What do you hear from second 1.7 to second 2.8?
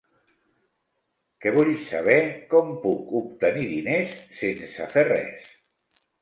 saber com